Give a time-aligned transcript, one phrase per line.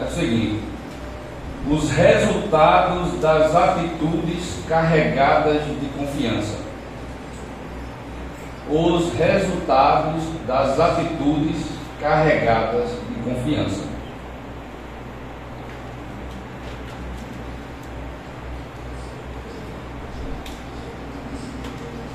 [0.00, 0.60] é o seguinte:
[1.70, 6.58] os resultados das atitudes carregadas de confiança.
[8.68, 11.66] Os resultados das atitudes
[12.00, 13.84] carregadas de confiança.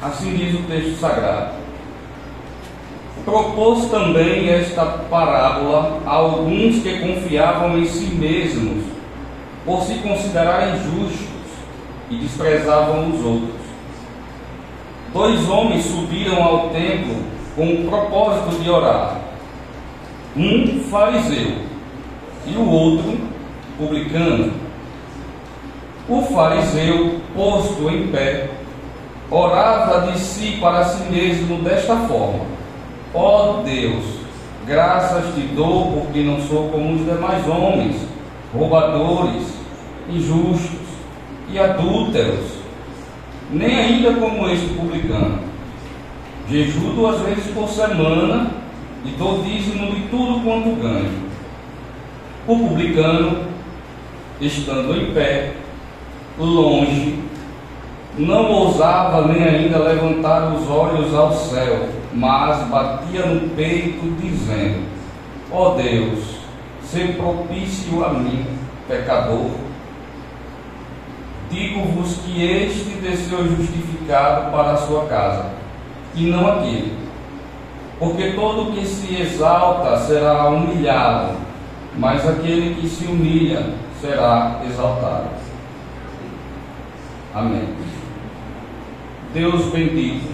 [0.02, 1.59] Assim diz o texto sagrado.
[3.30, 8.84] Propôs também esta parábola a alguns que confiavam em si mesmos,
[9.64, 11.28] por se considerarem justos
[12.10, 13.60] e desprezavam os outros.
[15.14, 17.18] Dois homens subiram ao templo
[17.56, 19.20] com o propósito de orar.
[20.36, 21.52] Um fariseu
[22.48, 23.16] e o outro
[23.78, 24.54] publicano.
[26.08, 28.50] O fariseu, posto em pé,
[29.30, 32.59] orava de si para si mesmo desta forma:
[33.14, 34.06] Ó oh Deus,
[34.68, 37.96] graças te dou porque não sou como os demais homens,
[38.54, 39.48] roubadores,
[40.08, 40.88] injustos
[41.52, 42.46] e adúlteros,
[43.52, 45.40] nem ainda como este publicano.
[46.48, 48.52] Jejuo duas vezes por semana
[49.04, 51.30] e dou dízimo de tudo quanto ganho.
[52.48, 53.44] O publicano,
[54.40, 55.54] estando em pé,
[56.38, 57.20] longe,
[58.18, 64.88] não ousava nem ainda levantar os olhos ao céu, mas batia no peito, dizendo:
[65.52, 66.40] Ó oh Deus,
[66.84, 68.46] se propício a mim,
[68.88, 69.52] pecador.
[71.50, 75.46] Digo-vos que este desceu justificado para a sua casa,
[76.16, 76.98] e não aquele.
[77.98, 81.34] Porque todo que se exalta será humilhado,
[81.98, 85.30] mas aquele que se humilha será exaltado.
[87.34, 87.68] Amém.
[89.34, 90.32] Deus bendito,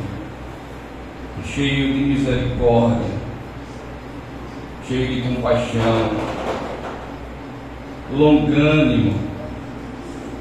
[1.43, 3.11] cheio de misericórdia,
[4.87, 6.11] cheio de compaixão,
[8.13, 9.15] longânimo,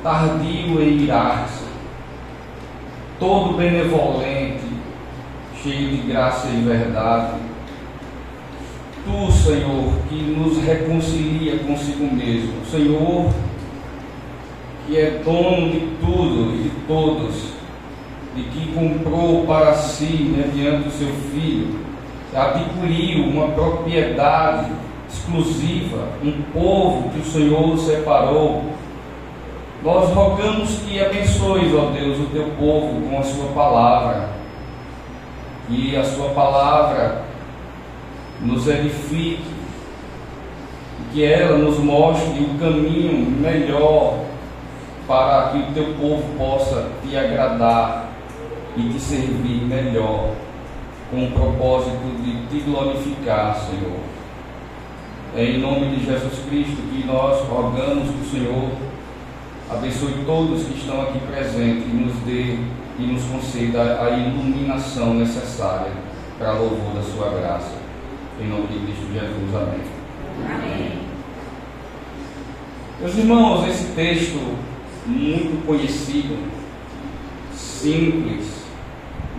[0.02, 1.64] tardio em irar-se,
[3.18, 4.64] todo benevolente,
[5.62, 7.40] cheio de graça e verdade.
[9.04, 13.30] Tu, Senhor, que nos reconcilia consigo mesmo, Senhor,
[14.86, 17.53] que é dono de tudo e de todos
[18.34, 21.78] de que comprou para si, mediante o seu filho,
[22.34, 24.72] adquiriu uma propriedade
[25.08, 28.64] exclusiva, um povo que o Senhor separou.
[29.83, 34.30] Nós rogamos que abençoes, ó Deus, o teu povo com a sua palavra,
[35.68, 37.22] que a sua palavra
[38.40, 39.55] nos edifique,
[41.12, 44.18] que ela nos mostre o caminho melhor
[45.06, 48.03] para que o teu povo possa te agradar
[48.77, 50.35] e te servir melhor,
[51.11, 54.01] com o propósito de te glorificar, Senhor.
[55.36, 58.70] É em nome de Jesus Cristo que nós rogamos que o Senhor
[59.70, 62.58] abençoe todos que estão aqui presentes e nos dê
[62.98, 65.90] e nos conceda a iluminação necessária
[66.39, 67.73] para louvor da sua graça.
[68.40, 69.55] Em nome de Cristo Jesus.
[69.55, 69.80] Amém.
[70.46, 70.98] Amém.
[73.01, 74.57] Meus irmãos, esse texto
[75.07, 76.39] muito conhecido,
[77.52, 78.53] simples,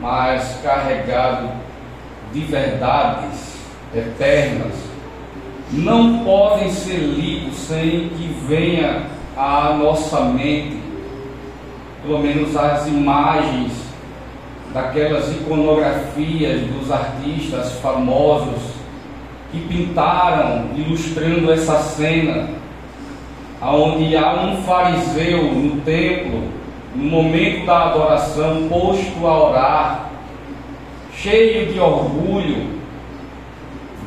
[0.06, 1.50] mas carregado
[2.32, 3.58] de verdades
[3.92, 4.76] eternas,
[5.72, 10.80] não podem ser lidos sem que venha à nossa mente,
[12.04, 13.72] pelo menos as imagens
[14.72, 18.62] daquelas iconografias dos artistas famosos
[19.52, 22.50] que pintaram ilustrando essa cena,
[23.60, 26.65] onde há um fariseu no templo
[26.96, 30.10] no momento da adoração, posto a orar,
[31.14, 32.80] cheio de orgulho,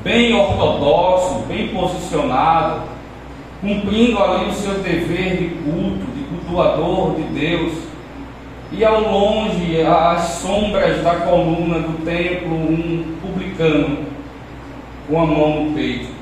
[0.02, 2.82] bem ortodoxo, bem posicionado,
[3.60, 7.72] cumprindo ali o seu dever de culto, de cultuador de Deus,
[8.70, 13.98] e ao longe, às sombras da coluna do templo, um publicano
[15.08, 16.17] com a mão no peito.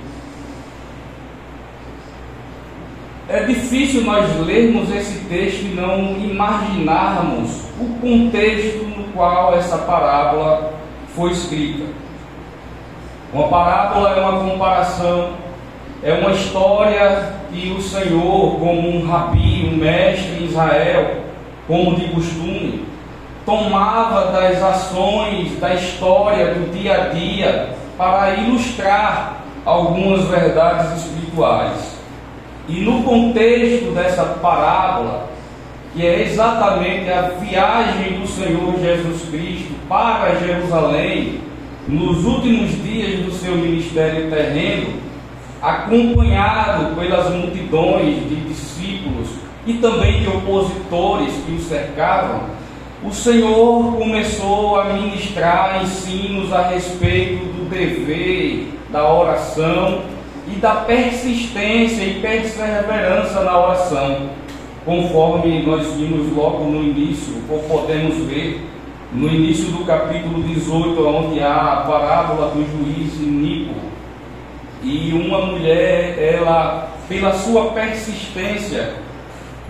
[3.28, 10.74] É difícil nós lermos esse texto e não imaginarmos o contexto no qual essa parábola
[11.08, 11.86] foi escrita.
[13.32, 15.30] Uma parábola é uma comparação,
[16.04, 21.22] é uma história que o Senhor, como um rabi, um mestre em Israel,
[21.66, 22.84] como de costume,
[23.44, 31.95] tomava das ações da história do dia a dia para ilustrar algumas verdades espirituais.
[32.68, 35.28] E no contexto dessa parábola,
[35.94, 41.40] que é exatamente a viagem do Senhor Jesus Cristo para Jerusalém,
[41.86, 44.94] nos últimos dias do seu ministério terreno,
[45.62, 47.32] acompanhado pelas
[48.28, 49.28] de discípulos
[49.66, 52.42] e também de opositores que o cercavam,
[53.04, 60.15] o Senhor começou a ministrar ensinos a respeito do dever da oração
[60.48, 64.30] e da persistência e perseverança na oração,
[64.84, 68.64] conforme nós vimos logo no início, ou podemos ver
[69.12, 73.74] no início do capítulo 18, onde há a parábola do juiz Nico.
[74.82, 78.94] E uma mulher, ela, pela sua persistência,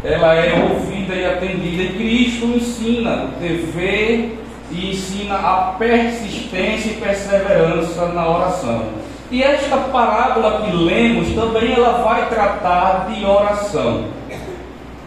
[0.04, 1.82] ela é ouvida e atendida.
[1.84, 4.38] E Cristo ensina o dever
[4.70, 9.05] e ensina a persistência e perseverança na oração.
[9.30, 14.04] E esta parábola que lemos também ela vai tratar de oração,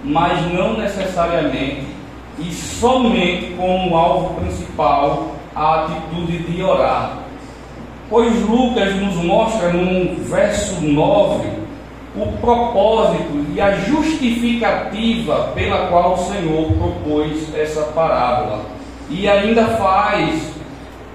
[0.04, 1.88] mas não necessariamente
[2.38, 7.20] e somente como alvo principal a atitude de orar.
[8.10, 11.48] Pois Lucas nos mostra no verso 9
[12.16, 18.66] o propósito e a justificativa pela qual o Senhor propôs essa parábola.
[19.10, 20.52] E ainda faz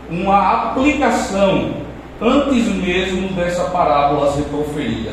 [0.08, 1.83] uma aplicação
[2.20, 5.12] antes mesmo dessa parábola ser proferida.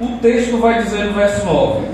[0.00, 1.86] O texto vai dizer no verso 9: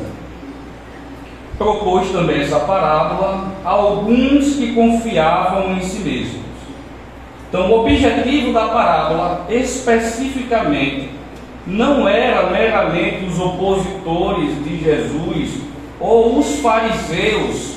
[1.56, 6.42] Propôs também essa parábola a alguns que confiavam em si mesmos.
[7.48, 11.10] Então, o objetivo da parábola, especificamente,
[11.66, 15.60] não era meramente os opositores de Jesus
[16.00, 17.76] ou os fariseus,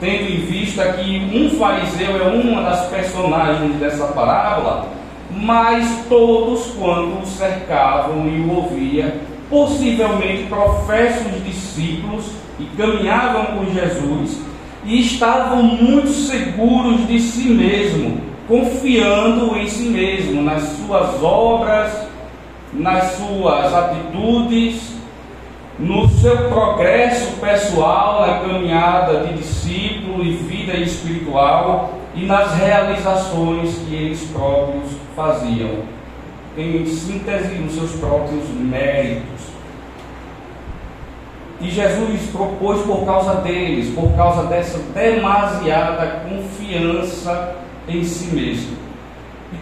[0.00, 4.88] tendo em vista que um fariseu é uma das personagens dessa parábola,
[5.30, 9.10] mas todos quanto o cercavam e o ouviam,
[9.48, 14.40] possivelmente professos discípulos e caminhavam com Jesus
[14.84, 22.06] e estavam muito seguros de si mesmo, confiando em si mesmo, nas suas obras,
[22.72, 24.95] nas suas atitudes,
[25.78, 33.94] no seu progresso pessoal, na caminhada de discípulo e vida espiritual e nas realizações que
[33.94, 35.96] eles próprios faziam.
[36.56, 39.46] Em síntese, nos seus próprios méritos.
[41.60, 47.56] E Jesus propôs por causa deles, por causa dessa demasiada confiança
[47.86, 48.85] em si mesmo.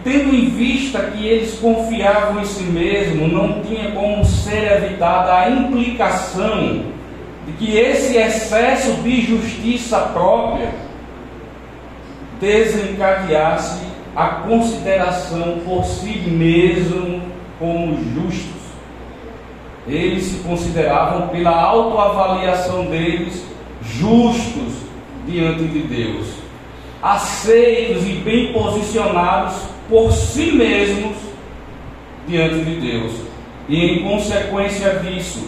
[0.05, 5.49] Tendo em vista que eles confiavam em si mesmo, não tinha como ser evitada a
[5.49, 6.83] implicação
[7.47, 10.69] de que esse excesso de justiça própria
[12.39, 13.83] desencadeasse
[14.15, 17.23] a consideração por si mesmo
[17.57, 18.61] como justos.
[19.87, 23.43] Eles se consideravam, pela autoavaliação deles,
[23.81, 24.71] justos
[25.25, 26.27] diante de Deus,
[27.01, 31.15] aceitos e bem posicionados por si mesmos
[32.27, 33.13] diante de Deus.
[33.67, 35.47] E em consequência disso,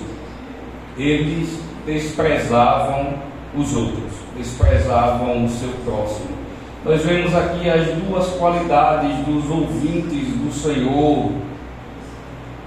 [0.98, 3.14] eles desprezavam
[3.56, 6.38] os outros, desprezavam o seu próximo.
[6.84, 11.32] Nós vemos aqui as duas qualidades dos ouvintes do Senhor,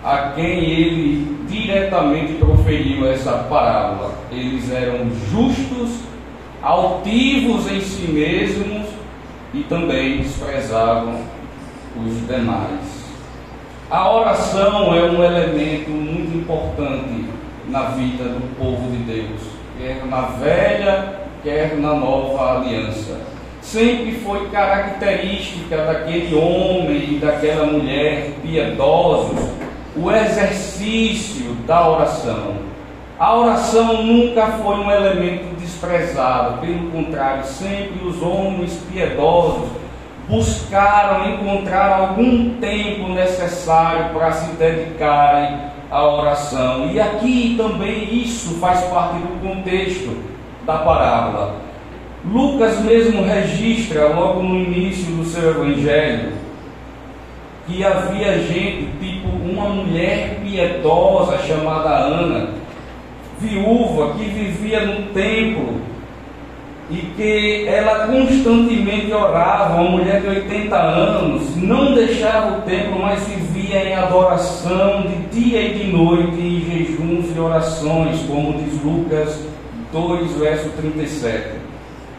[0.05, 4.15] a quem ele diretamente proferiu essa parábola.
[4.31, 5.91] Eles eram justos,
[6.63, 8.87] altivos em si mesmos
[9.53, 11.21] e também desprezavam
[11.97, 13.01] os demais.
[13.91, 17.25] A oração é um elemento muito importante
[17.69, 19.41] na vida do povo de Deus,
[19.79, 23.21] quer na velha, quer na nova aliança.
[23.61, 29.51] Sempre foi característica daquele homem e daquela mulher piedosos
[29.97, 32.55] o exercício da oração.
[33.19, 39.69] A oração nunca foi um elemento desprezado, pelo contrário, sempre os homens piedosos
[40.31, 45.59] buscaram encontrar algum tempo necessário para se dedicarem
[45.91, 46.89] à oração.
[46.91, 50.17] E aqui também isso faz parte do contexto
[50.65, 51.57] da parábola.
[52.25, 56.33] Lucas mesmo registra logo no início do seu evangelho
[57.67, 62.51] que havia gente, tipo uma mulher piedosa chamada Ana,
[63.39, 65.81] viúva, que vivia no templo
[66.91, 73.23] e que ela constantemente orava, uma mulher de 80 anos, não deixava o templo, mas
[73.29, 79.39] vivia em adoração de dia e de noite, em jejuns e orações, como diz Lucas
[79.93, 81.61] 2, verso 37.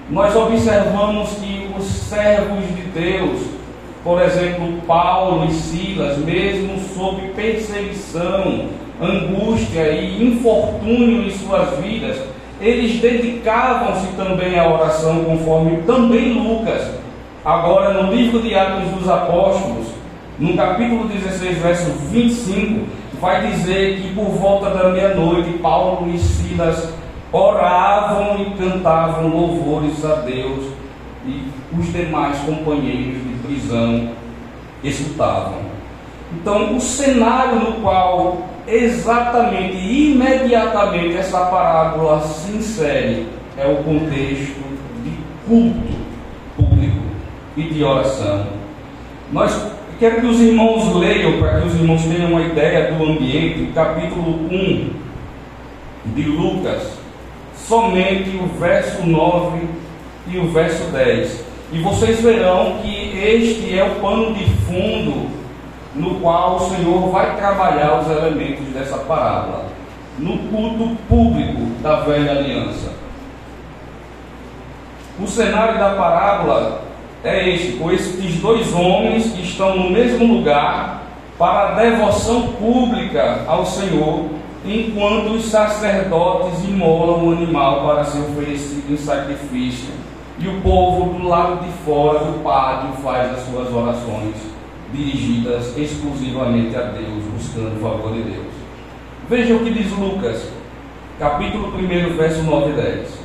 [0.09, 3.41] Nós observamos que os servos de Deus,
[4.03, 8.67] por exemplo, Paulo e Silas, mesmo sob perseguição,
[9.01, 12.17] angústia e infortúnio em suas vidas,
[12.61, 16.91] eles dedicavam-se também à oração, conforme também Lucas,
[17.43, 19.87] agora no livro de Atos dos Apóstolos,
[20.37, 22.87] no capítulo 16, verso 25,
[23.19, 26.93] vai dizer que por volta da meia-noite Paulo e Silas
[27.31, 30.71] oravam e cantavam louvores a Deus
[31.25, 31.43] e
[31.75, 34.09] os demais companheiros de prisão
[34.83, 35.71] escutavam.
[36.33, 38.37] Então, o cenário no qual
[38.67, 43.27] exatamente, imediatamente, essa parábola se insere
[43.57, 44.61] é o contexto
[45.03, 45.11] de
[45.47, 46.01] culto
[46.55, 47.01] público
[47.57, 48.47] e de oração.
[49.31, 53.71] Nós quero que os irmãos leiam, para que os irmãos tenham uma ideia do ambiente,
[53.73, 54.89] capítulo 1
[56.15, 56.97] de Lucas,
[57.55, 59.59] somente o verso 9
[60.27, 61.45] e o verso 10.
[61.73, 65.40] E vocês verão que este é o pano de fundo
[65.95, 69.65] no qual o Senhor vai trabalhar os elementos dessa parábola,
[70.17, 72.91] no culto público da velha aliança.
[75.19, 76.81] O cenário da parábola
[77.23, 81.03] é este, com esses dois homens estão no mesmo lugar
[81.37, 84.25] para a devoção pública ao Senhor,
[84.65, 89.89] enquanto os sacerdotes imolam o animal para ser oferecido em sacrifício,
[90.39, 94.60] e o povo do lado de fora do pátio faz as suas orações
[94.93, 98.53] dirigidas exclusivamente a Deus, buscando o favor de Deus.
[99.29, 100.47] Veja o que diz Lucas,
[101.19, 103.21] capítulo 1, verso 9 e 10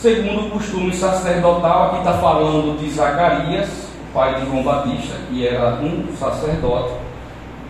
[0.00, 3.68] segundo o costume sacerdotal, aqui está falando de Zacarias,
[4.14, 6.94] pai de João Batista, que era um sacerdote,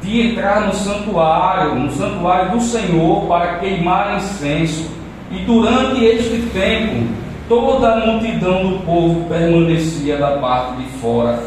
[0.00, 4.88] de entrar no santuário, no santuário do Senhor, para queimar incenso.
[5.32, 7.08] E durante este tempo,
[7.48, 11.42] toda a multidão do povo permanecia da parte de fora,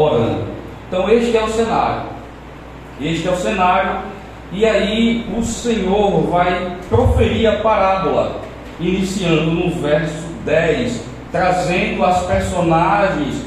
[0.00, 0.44] orando.
[0.86, 2.02] Então, este é o cenário.
[3.00, 3.98] Este é o cenário.
[4.52, 8.40] E aí, o Senhor vai proferir a parábola
[8.80, 13.46] iniciando no verso 10, trazendo as personagens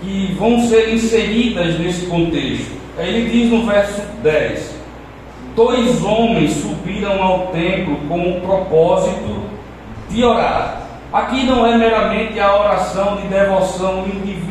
[0.00, 2.76] que vão ser inseridas nesse contexto.
[2.98, 4.74] Ele diz no verso 10:
[5.54, 9.42] Dois homens subiram ao templo com o propósito
[10.10, 10.82] de orar.
[11.12, 14.45] Aqui não é meramente a oração de devoção individual,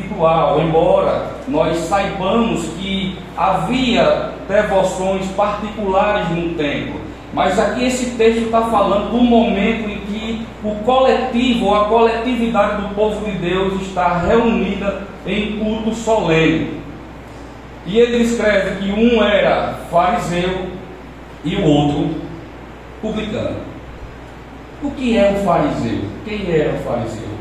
[0.61, 7.01] embora nós saibamos que havia devoções particulares no templo.
[7.33, 12.95] Mas aqui esse texto está falando do momento em que o coletivo, a coletividade do
[12.95, 16.79] povo de Deus está reunida em culto solene.
[17.85, 20.67] E ele escreve que um era fariseu
[21.43, 22.15] e o outro
[23.01, 23.57] publicano.
[24.81, 26.01] O que é o fariseu?
[26.23, 27.34] Quem era o fariseu?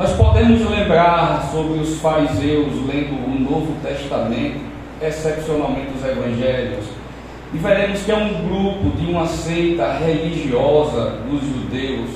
[0.00, 4.58] Nós podemos lembrar sobre os fariseus lendo o Novo Testamento,
[4.98, 6.86] excepcionalmente os evangelhos
[7.52, 12.08] e veremos que é um grupo de uma seita religiosa dos judeus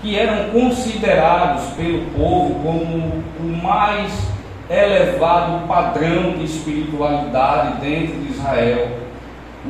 [0.00, 4.12] que eram considerados pelo povo como o mais
[4.68, 8.98] elevado padrão de espiritualidade dentro de Israel,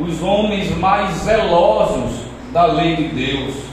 [0.01, 2.13] os homens mais zelosos
[2.51, 3.72] da lei de Deus,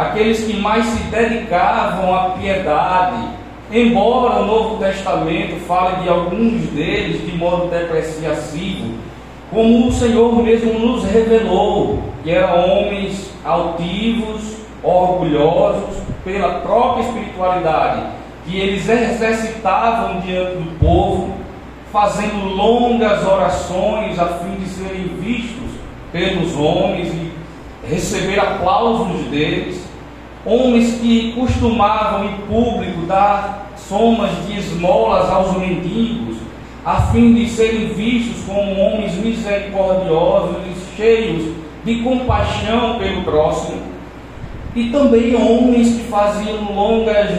[0.00, 3.22] aqueles que mais se dedicavam à piedade,
[3.70, 8.94] embora o Novo Testamento fale de alguns deles de modo depreciativo,
[9.50, 18.02] como o Senhor mesmo nos revelou, que eram homens altivos, orgulhosos pela própria espiritualidade,
[18.46, 21.34] que eles exercitavam diante do povo,
[21.92, 25.72] fazendo longas orações a fim de serem vistos
[26.10, 27.30] pelos homens e
[27.86, 29.89] receber aplausos deles,
[30.44, 36.36] homens que costumavam em público dar somas de esmolas aos mendigos,
[36.84, 41.54] a fim de serem vistos como homens misericordiosos e cheios
[41.84, 43.82] de compaixão pelo próximo,
[44.74, 47.30] e também homens que faziam longas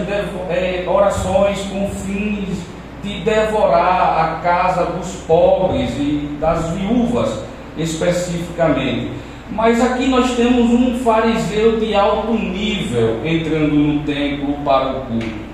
[0.50, 2.60] é, orações com fins
[3.02, 7.44] de devorar a casa dos pobres e das viúvas,
[7.78, 9.12] especificamente.
[9.52, 15.52] Mas aqui nós temos um fariseu de alto nível entrando no templo para o culto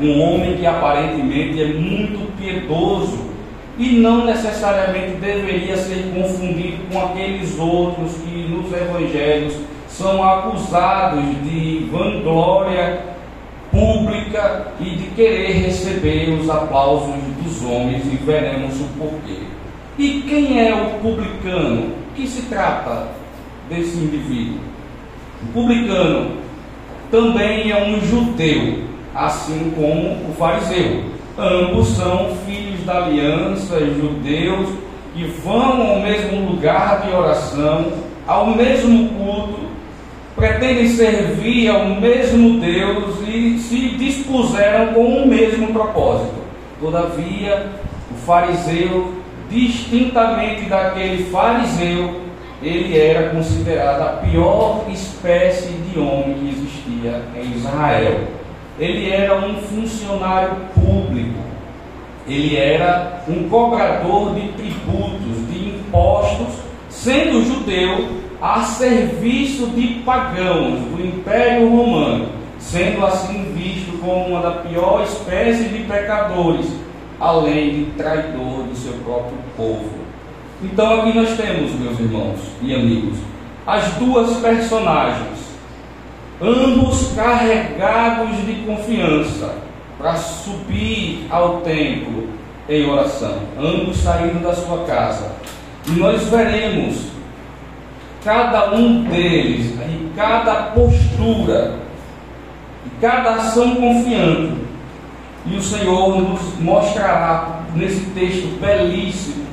[0.00, 3.32] um homem que aparentemente é muito piedoso
[3.78, 9.56] e não necessariamente deveria ser confundido com aqueles outros que nos evangelhos
[9.88, 13.02] são acusados de vanglória
[13.70, 19.42] pública e de querer receber os aplausos dos homens e veremos o porquê.
[19.98, 21.92] E quem é o publicano?
[22.14, 23.08] Que se trata
[23.68, 24.58] desse indivíduo?
[25.42, 26.32] O publicano
[27.10, 31.04] também é um judeu assim como o fariseu.
[31.38, 34.68] Ambos são filhos da aliança, judeus,
[35.14, 37.92] que vão ao mesmo lugar de oração,
[38.26, 39.60] ao mesmo culto,
[40.34, 46.34] pretendem servir ao mesmo Deus e se dispuseram com o mesmo propósito.
[46.80, 47.70] Todavia,
[48.10, 49.14] o fariseu
[49.48, 52.22] distintamente daquele fariseu,
[52.62, 58.20] ele era considerado a pior espécie de homem que existia em Israel.
[58.78, 61.38] Ele era um funcionário público,
[62.26, 66.54] ele era um cobrador de tributos, de impostos,
[66.88, 74.50] sendo judeu a serviço de pagãos do Império Romano, sendo assim visto como uma da
[74.52, 76.66] pior espécie de pecadores,
[77.20, 80.03] além de traidor do seu próprio povo.
[80.62, 83.18] Então aqui nós temos, meus irmãos e amigos,
[83.66, 85.38] as duas personagens,
[86.40, 89.54] ambos carregados de confiança
[89.98, 92.28] para subir ao templo
[92.68, 95.32] em oração, ambos saindo da sua casa.
[95.86, 97.08] E nós veremos
[98.24, 101.78] cada um deles, em cada postura,
[103.00, 104.64] cada ação confiante.
[105.46, 109.43] E o Senhor nos mostrará nesse texto belíssimo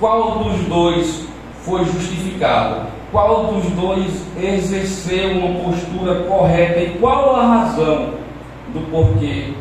[0.00, 1.26] qual dos dois
[1.62, 8.14] foi justificado, qual dos dois exerceu uma postura correta e qual a razão
[8.72, 9.52] do porquê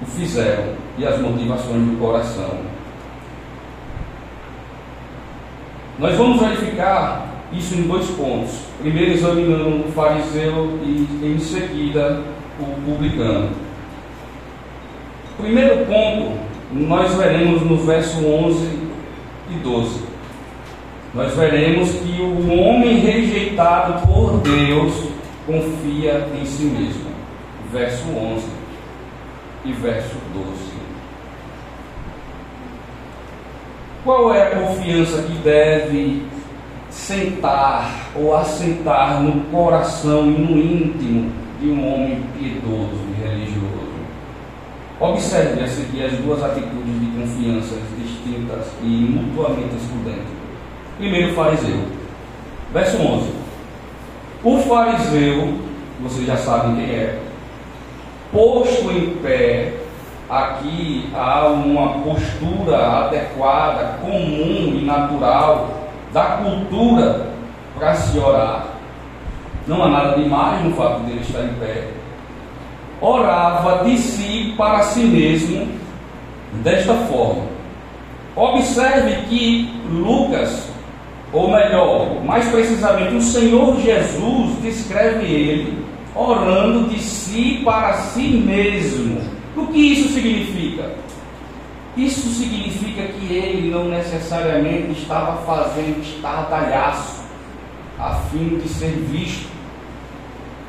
[0.00, 2.58] o fizeram e as motivações do coração.
[5.98, 8.52] Nós vamos verificar isso em dois pontos.
[8.80, 12.20] Primeiro, examinando o fariseu e, em seguida,
[12.60, 13.50] o publicano.
[15.38, 16.38] Primeiro ponto,
[16.72, 18.83] nós veremos no verso 11
[19.50, 20.00] e 12.
[21.14, 25.10] Nós veremos que o homem rejeitado por Deus
[25.46, 27.14] confia em si mesmo.
[27.70, 28.44] Verso 11
[29.64, 30.74] e verso 12.
[34.04, 36.26] Qual é a confiança que deve
[36.90, 43.94] sentar ou assentar no coração e no íntimo de um homem piedoso e religioso?
[45.00, 47.74] Observe a seguir as duas atitudes de confiança
[48.28, 50.32] e mutuamente excludentes.
[50.98, 51.80] Primeiro, o fariseu.
[52.72, 53.30] Verso 11.
[54.42, 55.54] O fariseu,
[56.00, 57.18] vocês já sabem quem é,
[58.32, 59.74] posto em pé,
[60.28, 67.30] aqui há uma postura adequada, comum e natural da cultura
[67.78, 68.66] para se orar.
[69.66, 71.88] Não há nada demais no fato dele estar em pé
[73.04, 75.68] orava de si para si mesmo
[76.54, 77.53] desta forma.
[78.36, 80.68] Observe que Lucas,
[81.32, 89.20] ou melhor, mais precisamente, o Senhor Jesus descreve ele orando de si para si mesmo.
[89.56, 90.94] O que isso significa?
[91.96, 97.22] Isso significa que ele não necessariamente estava fazendo estardalhaço
[97.98, 99.54] a fim de ser visto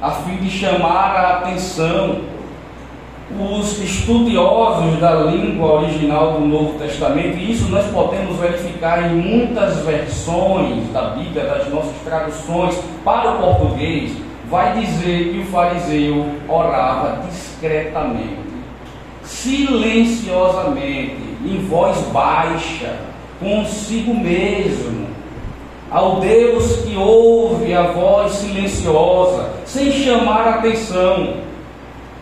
[0.01, 2.21] a fim de chamar a atenção.
[3.31, 9.79] Os estudiosos da língua original do Novo Testamento, e isso nós podemos verificar em muitas
[9.79, 14.11] versões da Bíblia, das nossas traduções para o português,
[14.47, 18.37] vai dizer que o fariseu orava discretamente,
[19.23, 22.93] silenciosamente, em voz baixa,
[23.39, 25.07] consigo mesmo,
[25.89, 31.44] ao Deus que ouve a voz silenciosa, sem chamar atenção.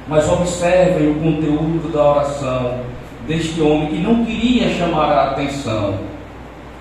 [0.08, 2.80] Mas observem o conteúdo da oração
[3.28, 6.00] deste homem que não queria chamar a atenção.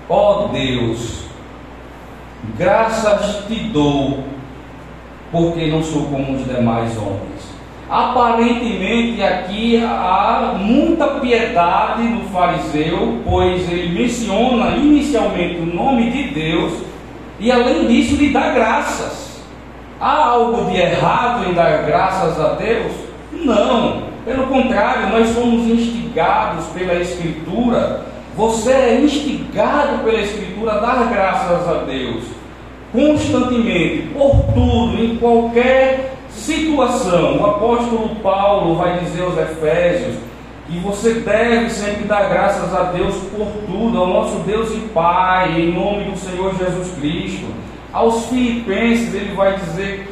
[0.09, 1.23] Ó oh Deus,
[2.57, 4.19] graças te dou,
[5.31, 7.53] porque não sou como os demais homens.
[7.89, 16.73] Aparentemente aqui há muita piedade no fariseu, pois ele menciona inicialmente o nome de Deus
[17.39, 19.43] e além disso lhe dá graças.
[19.99, 23.12] Há algo de errado em dar graças a Deus?
[23.43, 24.03] Não.
[24.25, 28.05] Pelo contrário, nós somos instigados pela Escritura.
[28.35, 32.23] Você é instigado pela Escritura a dar graças a Deus
[32.93, 37.37] constantemente, por tudo, em qualquer situação.
[37.41, 40.15] O apóstolo Paulo vai dizer aos Efésios
[40.67, 45.59] que você deve sempre dar graças a Deus por tudo, ao nosso Deus e Pai,
[45.59, 47.47] em nome do Senhor Jesus Cristo.
[47.91, 50.07] Aos Filipenses, ele vai dizer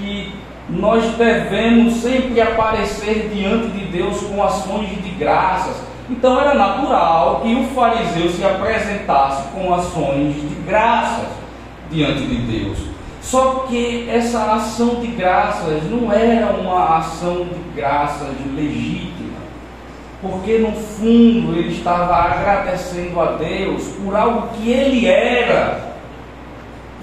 [0.71, 5.75] nós devemos sempre aparecer diante de Deus com ações de graças.
[6.09, 11.27] Então era natural que o fariseu se apresentasse com ações de graças
[11.89, 12.77] diante de Deus.
[13.21, 19.39] Só que essa ação de graças não era uma ação de graças legítima,
[20.21, 25.91] porque no fundo ele estava agradecendo a Deus por algo que ele era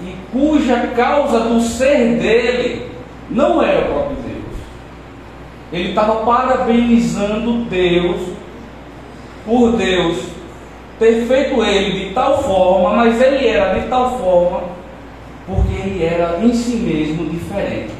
[0.01, 2.88] e cuja causa do ser dele
[3.29, 4.55] não era o próprio Deus.
[5.71, 8.21] Ele estava parabenizando Deus
[9.45, 10.29] por Deus
[10.99, 14.63] ter feito ele de tal forma, mas ele era de tal forma,
[15.47, 17.93] porque ele era em si mesmo diferente.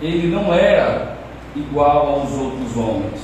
[0.00, 1.18] Ele não era
[1.56, 3.20] igual aos outros homens.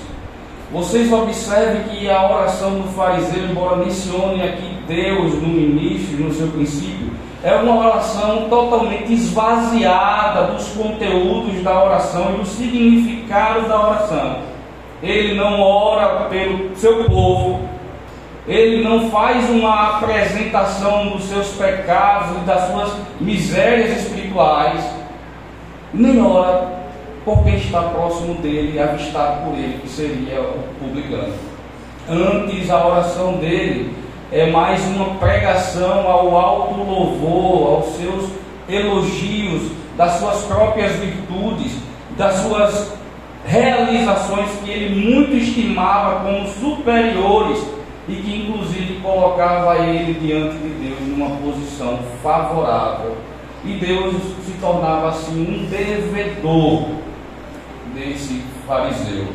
[0.73, 6.49] Vocês observem que a oração do fariseu, embora mencione aqui Deus no início, no seu
[6.49, 7.06] princípio,
[7.47, 14.39] é uma oração totalmente esvaziada dos conteúdos da oração e do significado da oração.
[15.01, 17.61] Ele não ora pelo seu povo,
[18.49, 24.85] ele não faz uma apresentação dos seus pecados e das suas misérias espirituais,
[25.95, 26.67] nem ora
[27.25, 31.33] por quem está próximo dele, avistado por ele, que seria o publicano.
[32.11, 33.95] Antes, a oração dele
[34.33, 38.31] é mais uma pregação ao alto louvor, aos seus
[38.69, 41.73] elogios das suas próprias virtudes,
[42.17, 42.93] das suas
[43.47, 47.65] realizações que ele muito estimava como superiores
[48.09, 53.17] e que inclusive colocava ele diante de Deus numa posição favorável.
[53.65, 56.89] E Deus se tornava assim um devedor
[57.95, 59.27] desse fariseu.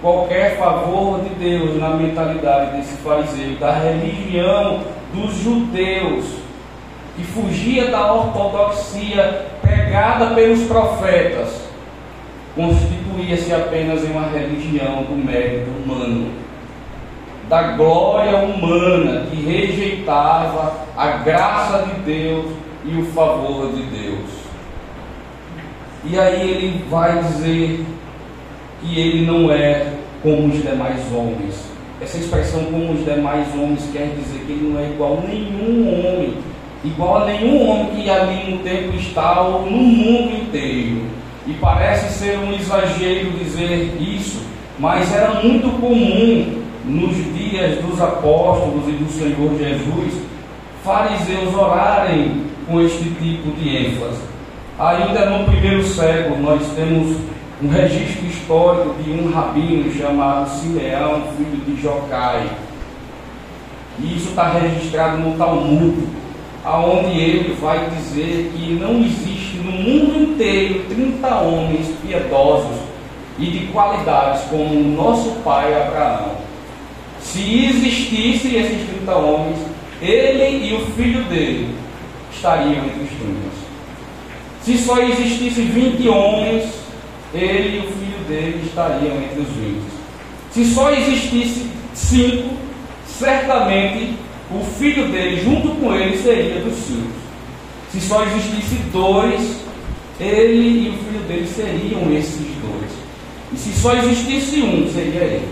[0.00, 4.80] Qualquer favor de Deus na mentalidade desse fariseu, da religião
[5.14, 6.26] dos judeus,
[7.16, 11.64] que fugia da ortodoxia pregada pelos profetas,
[12.54, 16.30] constituía-se apenas em uma religião do mérito humano,
[17.48, 22.46] da glória humana que rejeitava a graça de Deus
[22.84, 24.30] e o favor de Deus.
[26.04, 27.84] E aí ele vai dizer
[28.84, 29.86] que ele não é
[30.22, 31.54] como os demais homens.
[32.00, 35.88] Essa expressão como os demais homens quer dizer que ele não é igual a nenhum
[35.88, 36.34] homem,
[36.84, 41.02] igual a nenhum homem que ali no tempo está ou no mundo inteiro.
[41.46, 44.42] E parece ser um exagero dizer isso,
[44.78, 50.22] mas era muito comum nos dias dos apóstolos e do Senhor Jesus,
[50.82, 54.20] fariseus orarem com este tipo de ênfase.
[54.78, 57.16] Ainda no primeiro século, nós temos
[57.64, 62.50] um registro histórico de um rabino chamado Simeão, filho de Jocai.
[63.98, 66.06] E isso está registrado no Talmud,
[66.62, 72.76] aonde ele vai dizer que não existe no mundo inteiro 30 homens piedosos
[73.38, 76.32] e de qualidades como o nosso pai Abraão.
[77.18, 79.58] Se existissem esses 30 homens,
[80.02, 81.74] ele e o filho dele
[82.30, 83.64] estariam entre os 30.
[84.60, 86.83] Se só existissem 20 homens,
[87.34, 89.82] ele e o filho dele estariam entre os 20.
[90.52, 92.54] Se só existisse cinco,
[93.06, 94.14] certamente
[94.50, 97.10] o filho dele junto com ele seria dos cinco.
[97.90, 99.64] Se só existisse dois,
[100.20, 102.90] ele e o filho dele seriam esses dois.
[103.52, 105.48] E se só existisse um, seria ele,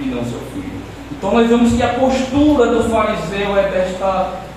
[0.00, 0.78] e não seu filho.
[1.10, 4.47] Então nós vemos que a postura do fariseu é desta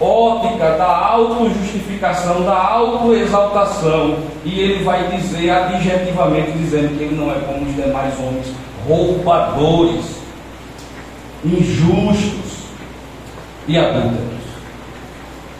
[0.00, 7.38] ótica da autojustificação, da autoexaltação, e ele vai dizer adjetivamente, dizendo que ele não é
[7.40, 8.52] como os demais homens,
[8.88, 10.20] roubadores,
[11.44, 12.64] injustos
[13.68, 14.30] e adúlteros.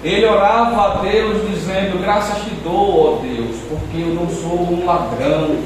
[0.03, 4.87] Ele orava a Deus dizendo: Graças te dou, ó Deus, porque eu não sou um
[4.87, 5.57] ladrão,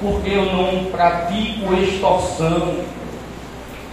[0.00, 2.76] porque eu não pratico extorsão,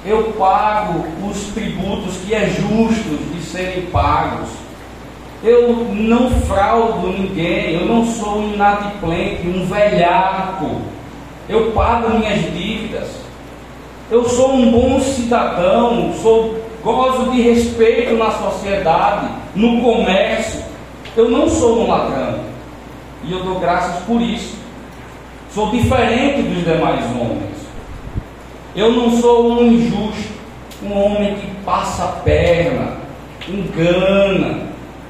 [0.05, 4.49] eu pago os tributos que é justo de serem pagos.
[5.43, 10.81] Eu não fraudo ninguém, eu não sou um inadimplente, um velhaco.
[11.49, 13.09] Eu pago minhas dívidas.
[14.11, 20.63] Eu sou um bom cidadão, sou gozo de respeito na sociedade, no comércio.
[21.17, 22.41] Eu não sou um ladrão.
[23.23, 24.55] E eu dou graças por isso.
[25.51, 27.64] Sou diferente dos demais homens.
[28.75, 30.33] Eu não sou um injusto,
[30.83, 32.97] um homem que passa a perna,
[33.47, 34.63] engana,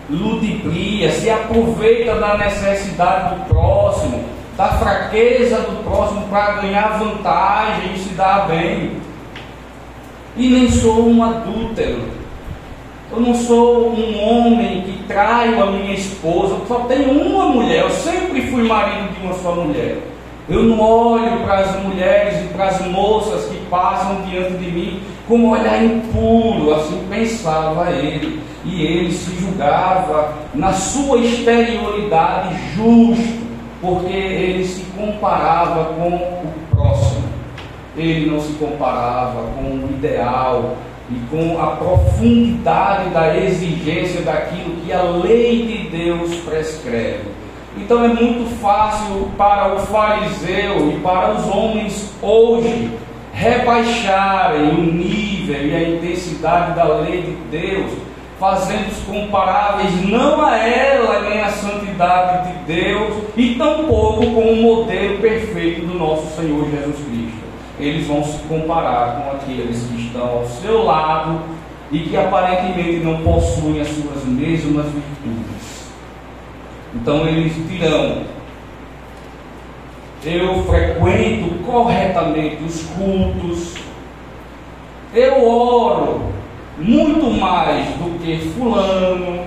[0.07, 4.23] ludibria, se aproveita da necessidade do próximo,
[4.55, 8.97] da fraqueza do próximo para ganhar vantagem e se dar bem.
[10.37, 12.03] E nem sou um adúltero.
[13.11, 16.59] Eu não sou um homem que traio a minha esposa.
[16.67, 17.81] Só tenho uma mulher.
[17.81, 20.14] Eu sempre fui marido de uma só mulher.
[20.47, 25.01] Eu não olho para as mulheres e para as moças que passam diante de mim
[25.27, 28.39] com um olhar impuro, assim pensava ele.
[28.63, 33.45] E ele se julgava na sua exterioridade justo,
[33.81, 37.23] porque ele se comparava com o próximo.
[37.97, 40.75] Ele não se comparava com o ideal
[41.09, 47.34] e com a profundidade da exigência daquilo que a lei de Deus prescreve.
[47.77, 52.89] Então é muito fácil para o fariseu e para os homens hoje
[53.33, 57.91] rebaixarem o nível e a intensidade da lei de Deus,
[58.39, 65.19] fazendo-os comparáveis não a ela nem à santidade de Deus, e tampouco com o modelo
[65.19, 67.45] perfeito do nosso Senhor Jesus Cristo.
[67.77, 71.41] Eles vão se comparar com aqueles que estão ao seu lado
[71.91, 75.74] e que aparentemente não possuem as suas mesmas virtudes.
[76.95, 78.23] Então eles dirão:
[80.23, 83.75] Eu frequento corretamente os cultos,
[85.13, 86.21] eu oro
[86.77, 89.45] muito mais do que Fulano,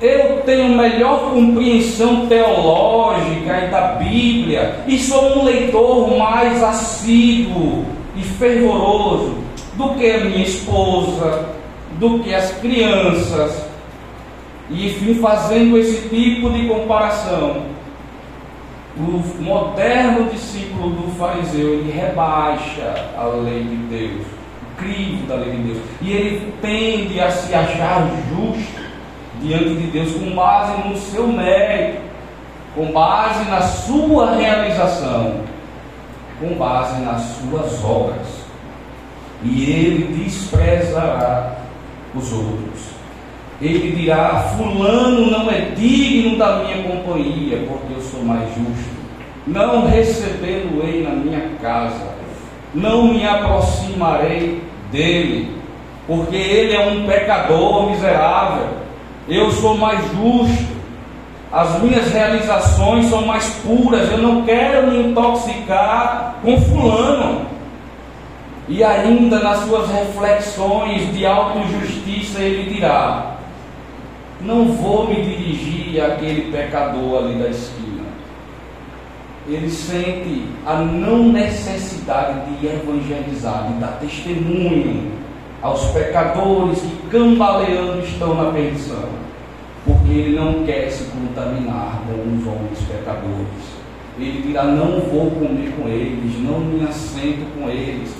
[0.00, 7.84] eu tenho melhor compreensão teológica e da Bíblia, e sou um leitor mais assíduo
[8.16, 9.38] e fervoroso
[9.74, 11.46] do que a minha esposa,
[11.92, 13.67] do que as crianças,
[14.70, 17.66] e enfim, fazendo esse tipo de comparação,
[18.96, 24.26] o moderno discípulo do fariseu ele rebaixa a lei de Deus,
[24.62, 28.88] o crivo da lei de Deus, e ele tende a se achar justo
[29.40, 32.00] diante de Deus com base no seu mérito,
[32.74, 35.40] com base na sua realização,
[36.40, 38.38] com base nas suas obras
[39.42, 41.56] e ele desprezará
[42.14, 42.97] os outros.
[43.60, 48.98] Ele dirá: Fulano não é digno da minha companhia, porque eu sou mais justo.
[49.46, 52.06] Não recebê-lo-ei na minha casa,
[52.74, 55.56] não me aproximarei dele,
[56.06, 58.68] porque ele é um pecador miserável.
[59.28, 60.78] Eu sou mais justo,
[61.50, 64.10] as minhas realizações são mais puras.
[64.10, 67.46] Eu não quero me intoxicar com Fulano.
[68.68, 73.37] E ainda nas suas reflexões de autojustiça ele dirá:
[74.40, 78.04] Não vou me dirigir àquele pecador ali da esquina.
[79.48, 85.10] Ele sente a não necessidade de evangelizar, de dar testemunho
[85.62, 89.08] aos pecadores que cambaleando estão na perdição,
[89.84, 93.78] porque ele não quer se contaminar com os homens pecadores.
[94.18, 98.14] Ele dirá: Não vou comer com eles, não me assento com eles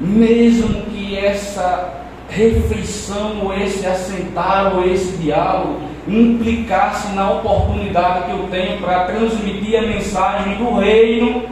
[0.00, 8.48] mesmo que essa refeição, ou esse assentar, ou esse diálogo implicasse na oportunidade que eu
[8.50, 11.42] tenho para transmitir a mensagem do reino,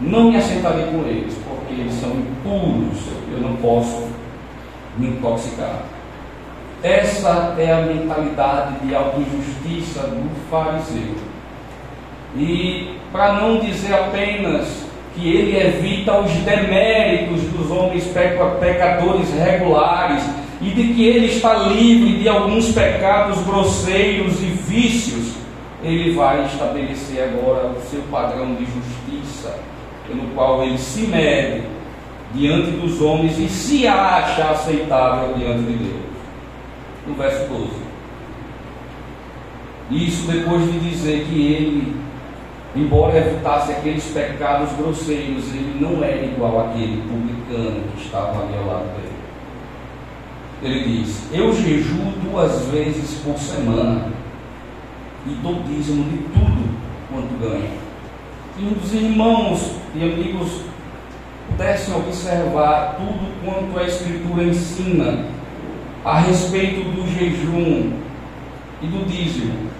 [0.00, 2.98] não me assentarei com eles, porque eles são impuros,
[3.32, 4.06] eu não posso
[4.98, 5.82] me intoxicar.
[6.82, 11.14] Essa é a mentalidade de autojustiça do fariseu.
[12.36, 14.83] E para não dizer apenas
[15.14, 18.04] que ele evita os deméritos dos homens
[18.60, 20.22] pecadores regulares
[20.60, 25.34] e de que ele está livre de alguns pecados grosseiros e vícios,
[25.82, 29.56] ele vai estabelecer agora o seu padrão de justiça,
[30.08, 31.62] pelo qual ele se mede
[32.32, 36.14] diante dos homens e se acha aceitável diante de Deus.
[37.06, 37.70] No verso 12.
[39.90, 41.96] Isso depois de dizer que ele
[42.76, 48.66] embora evitasse aqueles pecados grosseiros, ele não era igual àquele publicano que estava ali ao
[48.66, 49.14] lado dele.
[50.62, 54.08] Ele diz: Eu jejuo duas vezes por semana
[55.26, 56.78] e dou dízimo de tudo
[57.10, 57.84] quanto ganho.
[58.58, 60.62] E os irmãos e amigos
[61.48, 65.26] pudessem observar tudo quanto a Escritura ensina
[66.04, 67.92] a respeito do jejum
[68.82, 69.73] e do dízimo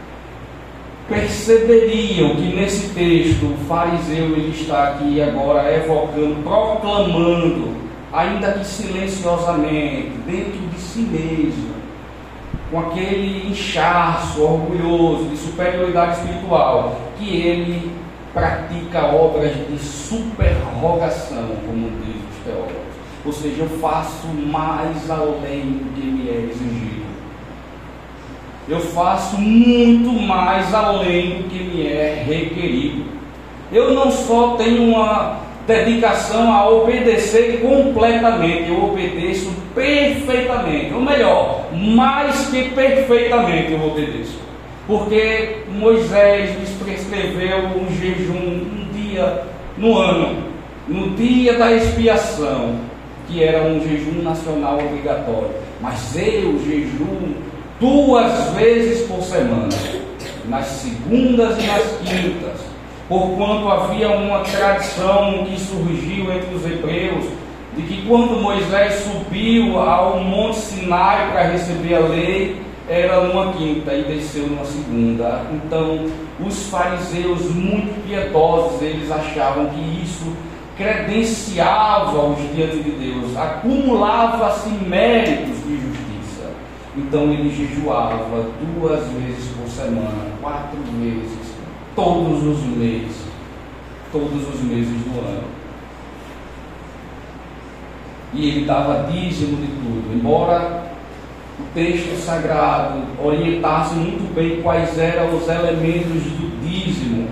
[1.09, 7.75] perceberiam que nesse texto o fariseu ele está aqui agora evocando, proclamando,
[8.13, 11.75] ainda que silenciosamente, dentro de si mesmo,
[12.71, 17.93] com aquele inchaço orgulhoso de superioridade espiritual, que ele
[18.33, 22.95] pratica obras de superrogação, como diz os teólogos.
[23.25, 26.94] Ou seja, eu faço mais além do que me é exigido
[28.69, 33.05] eu faço muito mais além do que me é requerido.
[33.71, 42.47] Eu não só tenho uma dedicação a obedecer completamente, eu obedeço perfeitamente, ou melhor, mais
[42.49, 44.39] que perfeitamente eu obedeço.
[44.87, 46.51] Porque Moisés
[46.83, 49.43] prescreveu um jejum um dia
[49.79, 50.37] no ano,
[50.87, 52.77] no dia da expiação,
[53.27, 55.51] que era um jejum nacional obrigatório.
[55.81, 57.35] Mas eu jejum
[57.81, 59.69] duas vezes por semana,
[60.47, 62.61] nas segundas e nas quintas,
[63.09, 67.25] porquanto havia uma tradição que surgiu entre os hebreus
[67.77, 73.93] de que quando Moisés subiu ao Monte Sinai para receber a lei, era numa quinta
[73.95, 75.43] e desceu numa segunda.
[75.53, 76.07] Então,
[76.39, 80.33] os fariseus muito piedosos, eles achavam que isso
[80.77, 85.94] credenciava-os diante de Deus, acumulava-se méritos de justiça.
[86.97, 91.55] Então ele jejuava duas vezes por semana, quatro vezes,
[91.97, 93.25] todos os meses,
[94.13, 95.49] todos os meses do ano.
[98.33, 100.85] E ele dava dízimo de tudo, embora
[101.59, 107.29] o texto sagrado orientasse muito bem quais eram os elementos do dízimo,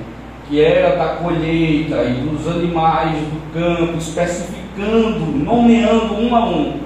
[0.49, 6.81] que era da colheita e dos animais do campo, especificando, nomeando um a um.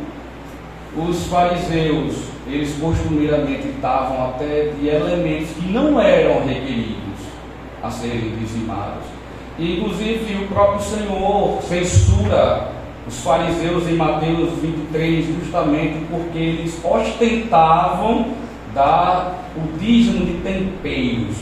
[0.96, 6.96] Os fariseus, eles costumeiramente davam até de elementos que não eram requeridos
[7.82, 9.04] a serem dizimados.
[9.58, 12.68] E, inclusive, o próprio Senhor censura
[13.06, 18.26] os fariseus em Mateus 23, justamente porque eles ostentavam
[18.74, 21.36] dar o dízimo de temperos,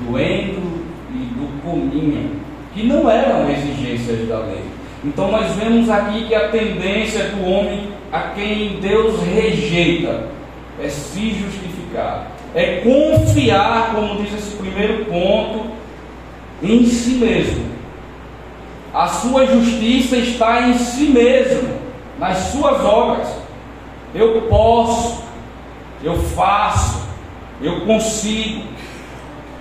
[0.00, 2.36] do endro e do cominho,
[2.72, 4.64] que não eram exigências da lei.
[5.04, 10.37] Então nós vemos aqui que a tendência do homem a quem Deus rejeita
[10.82, 15.66] é se justificar, é confiar, como diz esse primeiro ponto,
[16.62, 17.78] em si mesmo
[18.92, 21.68] a sua justiça está em si mesmo,
[22.18, 23.28] nas suas obras.
[24.14, 25.22] Eu posso,
[26.02, 27.02] eu faço,
[27.62, 28.62] eu consigo.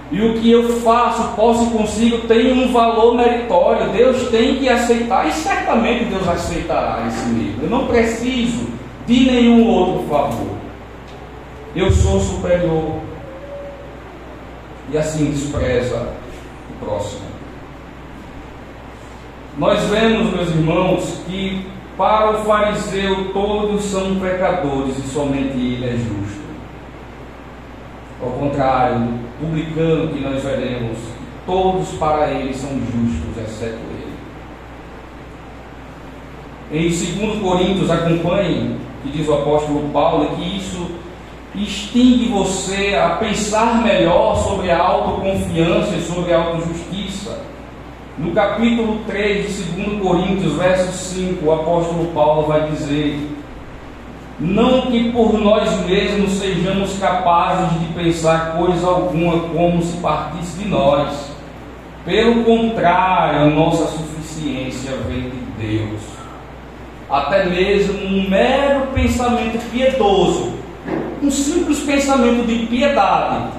[0.09, 3.89] E o que eu faço, posso e consigo tem um valor meritório.
[3.89, 7.63] Deus tem que aceitar, e certamente Deus aceitará esse nível.
[7.63, 8.67] Eu não preciso
[9.05, 10.56] de nenhum outro favor.
[11.77, 12.99] Eu sou superior.
[14.91, 16.11] E assim despreza
[16.71, 17.21] o próximo.
[19.59, 25.97] Nós vemos, meus irmãos, que para o fariseu todos são pecadores e somente ele é
[25.97, 26.47] justo.
[28.23, 30.97] Ao contrário, do publicano que nós veremos,
[31.45, 33.77] todos para ele são justos, exceto
[36.71, 36.87] ele.
[36.87, 41.05] Em 2 Coríntios, acompanhe, que diz o apóstolo Paulo, que isso
[41.63, 47.47] extingue você a pensar melhor sobre a autoconfiança e sobre a autojustiça
[48.17, 53.19] no capítulo 3 de 2 Coríntios, verso 5, o apóstolo Paulo vai dizer:
[54.39, 60.67] Não que por nós mesmos sejamos capazes de pensar coisa alguma como se partisse de
[60.67, 61.31] nós.
[62.03, 66.01] Pelo contrário, a nossa suficiência vem de Deus.
[67.07, 70.53] Até mesmo um mero pensamento piedoso,
[71.21, 73.51] um simples pensamento de piedade,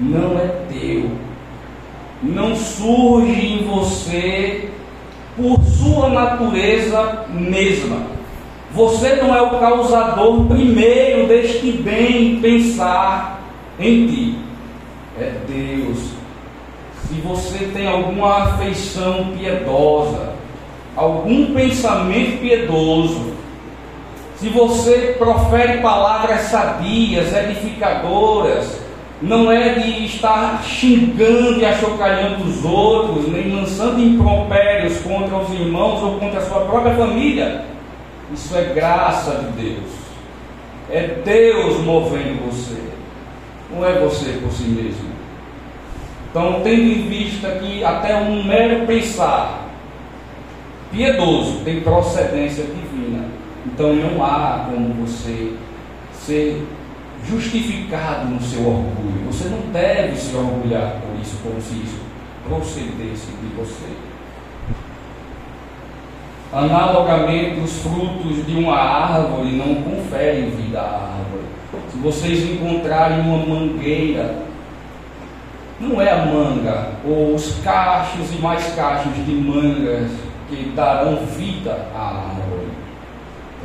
[0.00, 1.26] não é teu
[2.22, 4.70] não surge em você
[5.36, 7.98] por sua natureza mesma.
[8.72, 13.40] Você não é o causador primeiro deste bem pensar
[13.78, 14.38] em ti.
[15.18, 15.98] É Deus.
[17.06, 20.32] Se você tem alguma afeição piedosa,
[20.96, 23.35] algum pensamento piedoso,
[24.38, 28.80] se você profere palavras sadias, edificadoras,
[29.22, 36.02] não é de estar xingando e achocalhando os outros, nem lançando impropérios contra os irmãos
[36.02, 37.64] ou contra a sua própria família.
[38.32, 39.90] Isso é graça de Deus.
[40.90, 42.80] É Deus movendo você.
[43.74, 45.16] Não é você por si mesmo.
[46.30, 49.66] Então, tendo em vista que até um mero pensar
[50.92, 52.85] piedoso tem procedência divina.
[53.76, 55.52] Então não há como você
[56.14, 56.66] ser
[57.28, 59.26] justificado no seu orgulho.
[59.26, 62.00] Você não deve se orgulhar por isso, como se isso
[62.48, 63.92] procedesse de você.
[66.54, 71.44] Analogamente, os frutos de uma árvore não conferem vida à árvore.
[71.92, 74.36] Se vocês encontrarem uma mangueira,
[75.78, 80.10] não é a manga ou os cachos e mais cachos de mangas
[80.48, 82.65] que darão vida à árvore.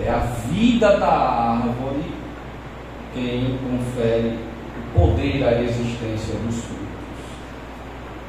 [0.03, 2.03] É a vida da árvore
[3.13, 4.37] quem confere
[4.77, 6.87] o poder à existência dos frutos,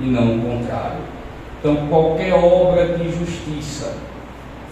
[0.00, 0.98] e não o contrário.
[1.58, 3.96] Então, qualquer obra de justiça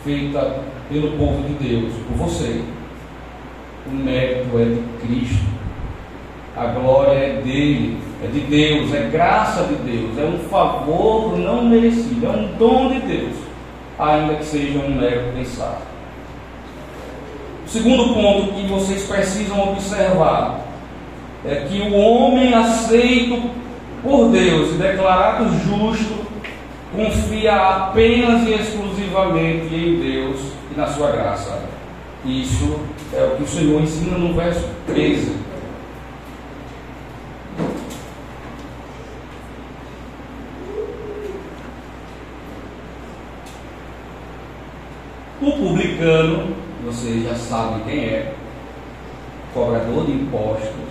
[0.05, 2.63] feita pelo povo de Deus, por você,
[3.87, 5.47] o mérito é de Cristo,
[6.57, 11.65] a glória é dele, é de Deus, é graça de Deus, é um favor não
[11.67, 13.37] merecido, é um dom de Deus,
[13.99, 15.90] ainda que seja um mero pensar.
[17.71, 20.61] Segundo ponto que vocês precisam observar
[21.47, 23.49] é que o homem aceito
[24.03, 26.27] por Deus e declarado justo
[26.95, 30.41] confia apenas e exclusivamente em Deus
[30.75, 31.63] e na sua graça.
[32.25, 32.81] Isso
[33.15, 35.41] é o que o Senhor ensina no verso 13.
[45.61, 46.57] publicano,
[46.91, 48.35] vocês já sabem quem é,
[49.55, 50.91] cobrador de impostos,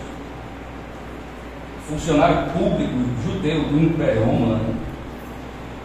[1.89, 2.93] funcionário público
[3.25, 4.75] judeu do Império Romano,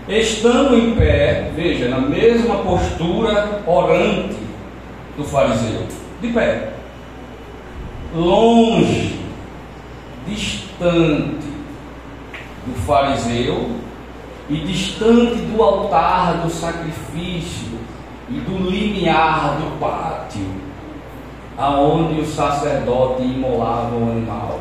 [0.08, 4.36] estando em pé, veja, na mesma postura orante
[5.16, 5.84] do fariseu,
[6.22, 6.74] de pé,
[8.14, 9.18] longe,
[10.28, 11.44] distante
[12.66, 13.68] do fariseu
[14.48, 17.83] e distante do altar do sacrifício
[18.34, 20.44] e do limiar do pátio,
[21.56, 24.60] aonde o sacerdote imolava o animal.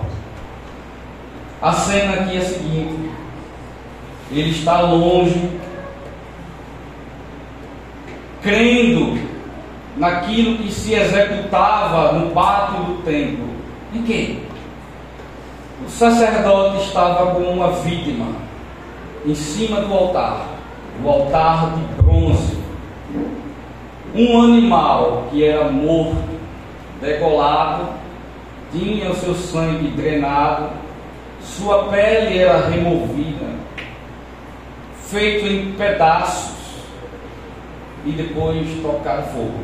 [1.60, 3.10] A cena aqui é a seguinte:
[4.32, 5.50] ele está longe,
[8.44, 9.20] crendo
[9.98, 13.48] naquilo que se executava no pátio do templo.
[13.92, 14.40] Em quê?
[15.84, 18.28] O sacerdote estava com uma vítima
[19.26, 20.48] em cima do altar,
[21.04, 22.53] o altar de bronze.
[24.16, 26.39] Um animal que era morto,
[27.01, 27.89] degolado,
[28.72, 30.70] tinha o seu sangue drenado,
[31.41, 33.47] sua pele era removida,
[35.09, 36.53] feito em pedaços
[38.05, 39.64] e depois tocado fogo.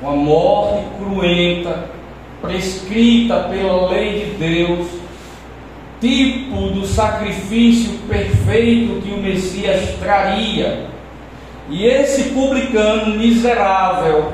[0.00, 1.90] Uma morte cruenta,
[2.40, 4.88] prescrita pela lei de Deus,
[6.00, 10.86] tipo do sacrifício perfeito que o Messias traria.
[11.70, 14.32] E esse publicano miserável,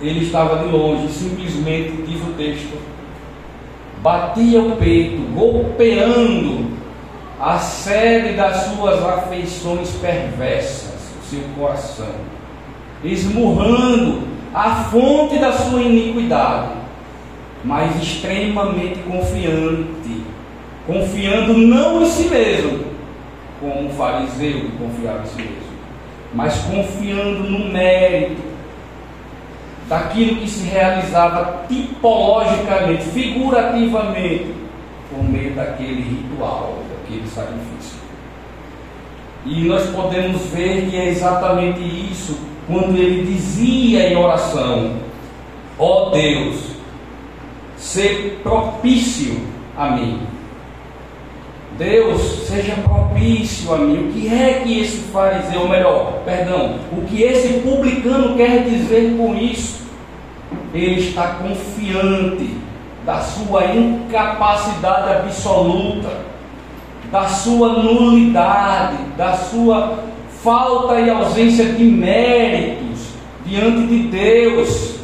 [0.00, 2.78] ele estava de longe, simplesmente, diz o texto,
[4.00, 6.70] batia o peito, golpeando
[7.38, 12.14] a sede das suas afeições perversas, o seu coração,
[13.04, 14.22] esmurrando
[14.54, 16.80] a fonte da sua iniquidade
[17.64, 20.22] mas extremamente confiante,
[20.86, 22.84] confiando não em si mesmo,
[23.60, 25.69] como o fariseu que confiava em si mesmo,
[26.34, 28.42] mas confiando no mérito
[29.88, 34.54] daquilo que se realizava tipologicamente, figurativamente,
[35.10, 37.98] por meio daquele ritual, daquele sacrifício.
[39.44, 44.96] E nós podemos ver que é exatamente isso quando ele dizia em oração:
[45.78, 46.70] Ó oh Deus,
[47.76, 49.40] ser propício
[49.76, 50.20] a mim.
[51.80, 54.10] Deus seja propício a mim.
[54.10, 59.34] O que é que esse fariseu, melhor, perdão, o que esse publicano quer dizer com
[59.34, 59.80] isso?
[60.74, 62.54] Ele está confiante
[63.06, 66.18] da sua incapacidade absoluta,
[67.10, 70.00] da sua nulidade, da sua
[70.42, 73.14] falta e ausência de méritos
[73.46, 74.99] diante de Deus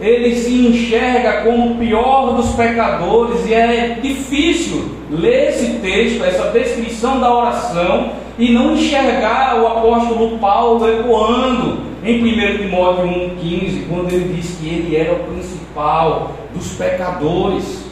[0.00, 6.50] ele se enxerga como o pior dos pecadores, e é difícil ler esse texto, essa
[6.50, 14.12] descrição da oração, e não enxergar o apóstolo Paulo ecoando em 1 Timóteo 1,15, quando
[14.12, 17.84] ele diz que ele era o principal dos pecadores.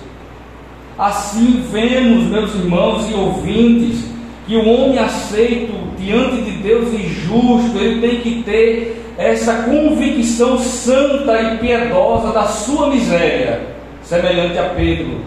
[0.99, 4.09] Assim vemos, meus irmãos e ouvintes,
[4.47, 10.61] que o homem aceito diante de Deus e justo, ele tem que ter essa convicção
[10.61, 13.63] santa e piedosa da sua miséria,
[14.01, 15.23] semelhante a Pedro,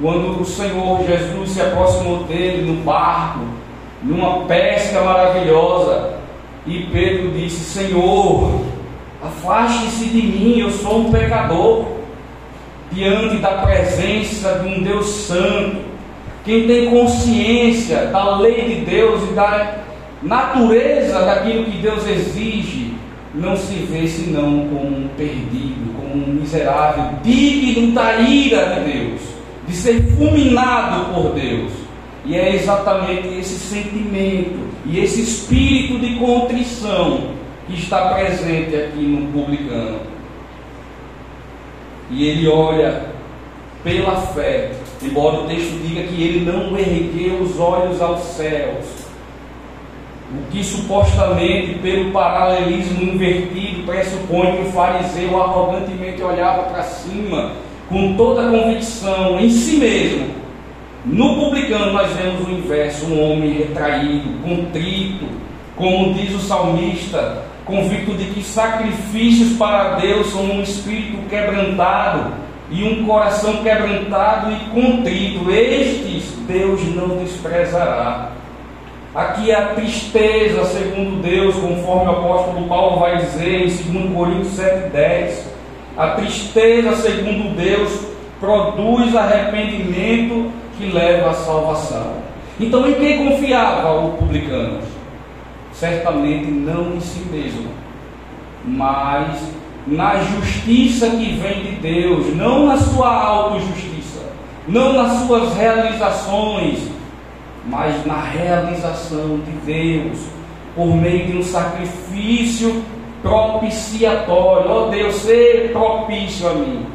[0.00, 3.40] quando o Senhor Jesus se aproximou dele no barco,
[4.02, 6.16] numa pesca maravilhosa,
[6.66, 8.60] e Pedro disse: Senhor,
[9.22, 11.86] afaste-se de mim, eu sou um pecador,
[12.92, 15.78] diante da presença de um Deus Santo,
[16.44, 19.78] quem tem consciência da lei de Deus e da
[20.22, 23.00] natureza daquilo que Deus exige
[23.34, 29.20] não se vê senão como um perdido, como um miserável, digno da ira de Deus,
[29.68, 31.72] de ser fulminado por Deus.
[32.24, 37.30] E é exatamente esse sentimento e esse espírito de contrição
[37.66, 40.00] que está presente aqui no publicano.
[42.10, 43.10] E ele olha
[43.84, 48.99] pela fé, embora o texto diga que ele não ergueu os olhos aos céus,
[50.32, 57.52] o que supostamente, pelo paralelismo invertido, pressupõe que o fariseu arrogantemente olhava para cima,
[57.88, 60.28] com toda a convicção em si mesmo.
[61.04, 65.26] No publicano, nós vemos o inverso: um homem retraído, contrito,
[65.76, 72.34] como diz o salmista, convicto de que sacrifícios para Deus são um espírito quebrantado
[72.70, 75.50] e um coração quebrantado e contrito.
[75.50, 78.39] Estes Deus não desprezará.
[79.12, 84.56] Aqui é a tristeza, segundo Deus, conforme o apóstolo Paulo vai dizer em 2 Coríntios
[84.56, 85.46] 7,10.
[85.96, 88.06] A tristeza, segundo Deus,
[88.38, 92.12] produz arrependimento que leva à salvação.
[92.60, 94.78] Então, em quem confiava o publicano?
[95.72, 97.68] Certamente não em si mesmo,
[98.64, 99.40] mas
[99.88, 104.20] na justiça que vem de Deus, não na sua autojustiça,
[104.68, 106.99] não nas suas realizações,
[107.66, 110.18] mas na realização de Deus,
[110.74, 112.82] por meio de um sacrifício
[113.22, 114.70] propiciatório.
[114.70, 116.86] Ó oh Deus, ser propício a mim.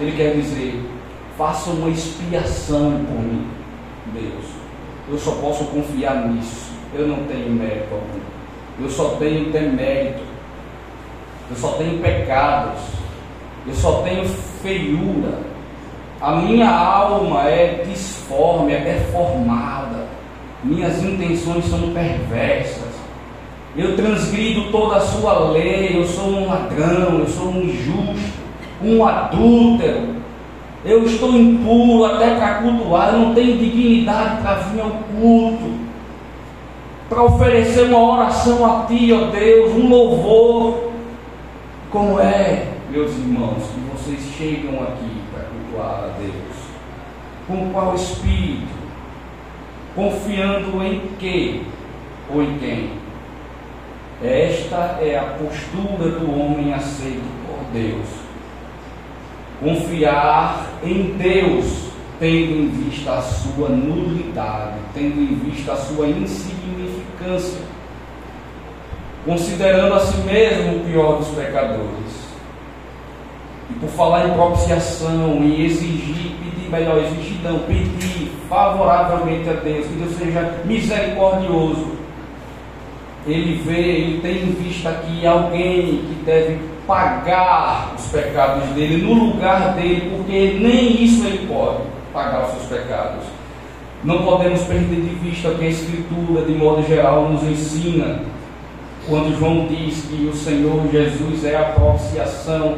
[0.00, 0.80] Ele quer dizer,
[1.36, 3.46] faça uma expiação por mim,
[4.12, 4.44] Deus.
[5.08, 6.72] Eu só posso confiar nisso.
[6.94, 8.20] Eu não tenho mérito algum.
[8.80, 10.22] Eu só tenho demérito.
[11.50, 12.80] Eu só tenho pecados.
[13.66, 14.24] Eu só tenho
[14.62, 15.53] feiura.
[16.24, 20.06] A minha alma é disforme, é deformada.
[20.62, 22.94] Minhas intenções são perversas.
[23.76, 25.90] Eu transgrido toda a sua lei.
[25.94, 27.18] Eu sou um ladrão.
[27.18, 28.38] Eu sou um injusto.
[28.82, 30.14] Um adúltero.
[30.82, 33.12] Eu estou impuro até para cultuar.
[33.12, 35.84] Eu não tenho dignidade para vir ao culto
[37.06, 40.90] para oferecer uma oração a Ti, ó Deus, um louvor.
[41.90, 45.13] Como é, meus irmãos, que vocês chegam aqui
[45.74, 46.56] cultuar a Deus?
[47.46, 48.84] Com qual espírito?
[49.94, 51.66] Confiando em que
[52.32, 52.90] ou em quem?
[54.22, 58.08] Esta é a postura do homem aceito por Deus.
[59.60, 67.74] Confiar em Deus, tendo em vista a sua nulidade, tendo em vista a sua insignificância
[69.24, 72.23] considerando a si mesmo o pior dos pecadores.
[73.70, 79.86] E por falar em propiciação, em exigir, pedir, melhor, exigir não, pedir favoravelmente a Deus,
[79.86, 81.94] que Deus seja misericordioso.
[83.26, 89.14] Ele vê, ele tem em vista aqui alguém que deve pagar os pecados dele no
[89.14, 91.78] lugar dele, porque nem isso ele pode
[92.12, 93.24] pagar os seus pecados.
[94.04, 98.20] Não podemos perder de vista que a Escritura, de modo geral, nos ensina
[99.08, 102.76] quando João diz que o Senhor Jesus é a propiciação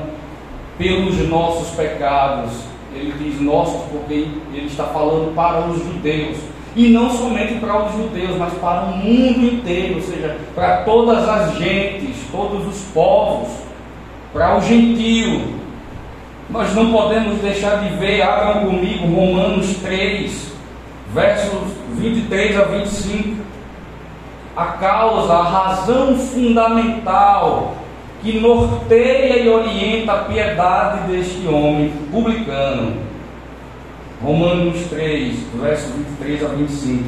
[0.79, 2.53] pelos nossos pecados.
[2.95, 6.39] Ele diz nossos porque ele está falando para os judeus.
[6.75, 11.27] E não somente para os judeus, mas para o mundo inteiro, ou seja, para todas
[11.27, 13.49] as gentes, todos os povos,
[14.33, 15.57] para o gentio.
[16.51, 20.53] Nós não podemos deixar de ver, abram comigo Romanos 3,
[21.15, 23.43] versos 23 a 25,
[24.57, 27.75] a causa, a razão fundamental
[28.27, 32.97] que norteia e orienta a piedade deste homem publicano.
[34.21, 37.05] Romanos 3, versos 23 a 25.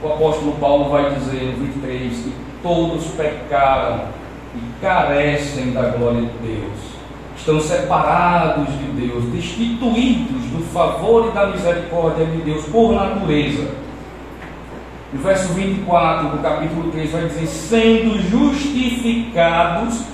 [0.00, 2.32] O apóstolo Paulo vai dizer no 23 que
[2.62, 4.04] todos pecaram
[4.54, 6.90] e carecem da glória de Deus
[7.36, 13.66] estão separados de Deus, destituídos do favor e da misericórdia de Deus por natureza.
[15.12, 20.04] No verso 24 do capítulo 3 vai dizer: sendo justificados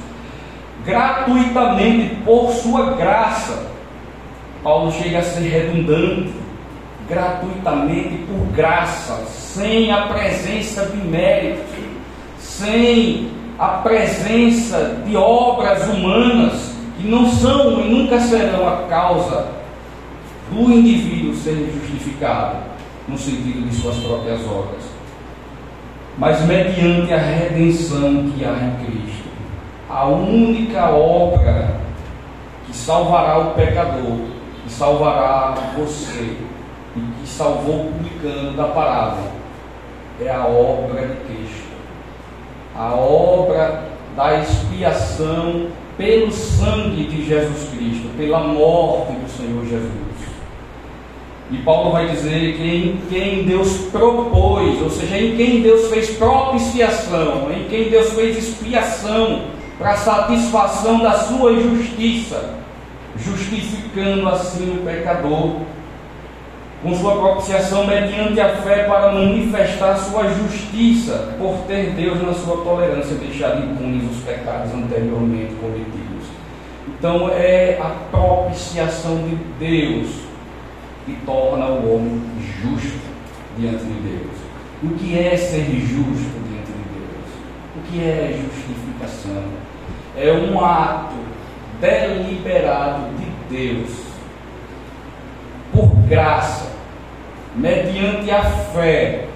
[0.86, 3.66] gratuitamente por sua graça.
[4.62, 6.32] Paulo chega a ser redundante,
[7.08, 11.62] gratuitamente por graça, sem a presença de mérito,
[12.38, 19.48] sem a presença de obras humanas que não são e nunca serão a causa
[20.50, 22.65] do indivíduo ser justificado
[23.08, 24.82] no sentido de suas próprias obras,
[26.18, 29.26] mas mediante a redenção que há em Cristo.
[29.88, 31.80] A única obra
[32.66, 34.18] que salvará o pecador,
[34.64, 36.36] que salvará você
[36.96, 39.36] e que salvou o publicano da parábola
[40.20, 41.66] é a obra de Cristo.
[42.74, 43.84] A obra
[44.16, 50.15] da expiação pelo sangue de Jesus Cristo, pela morte do Senhor Jesus.
[51.50, 56.10] E Paulo vai dizer que em quem Deus propôs, ou seja, em quem Deus fez
[56.10, 59.42] propiciação, em quem Deus fez expiação
[59.78, 62.54] para satisfação da sua justiça,
[63.16, 65.60] justificando assim o pecador
[66.82, 72.58] com sua propiciação mediante a fé para manifestar sua justiça, por ter Deus na sua
[72.64, 76.26] tolerância deixado impunes os pecados anteriormente cometidos.
[76.88, 80.25] Então é a propiciação de Deus
[81.06, 82.20] que torna o homem
[82.60, 83.00] justo
[83.56, 84.36] diante de Deus.
[84.82, 87.76] O que é ser justo diante de Deus?
[87.76, 89.44] O que é justificação?
[90.16, 91.14] É um ato
[91.80, 93.90] deliberado de Deus
[95.72, 96.72] por graça
[97.54, 99.26] mediante a fé,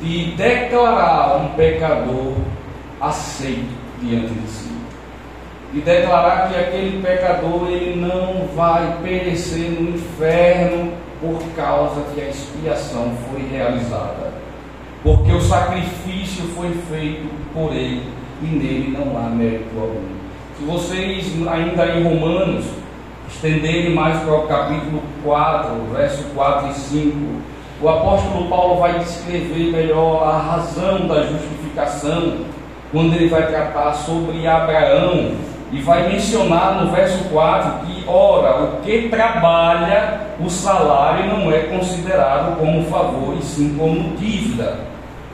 [0.00, 2.34] de declarar um pecador
[3.00, 4.77] aceito diante de si.
[5.72, 12.28] De declarar que aquele pecador ele não vai perecer no inferno por causa que a
[12.28, 14.32] expiação foi realizada.
[15.02, 18.02] Porque o sacrifício foi feito por ele
[18.42, 20.18] e nele não há mérito algum.
[20.58, 22.64] Se vocês, ainda em Romanos,
[23.28, 27.16] estenderem mais para o capítulo 4, verso 4 e 5,
[27.80, 32.38] o apóstolo Paulo vai descrever melhor a razão da justificação,
[32.90, 35.36] quando ele vai tratar sobre Abraão
[35.70, 41.60] e vai mencionar no verso 4 que, ora, o que trabalha, o salário não é
[41.60, 44.78] considerado como favor, e sim como dívida.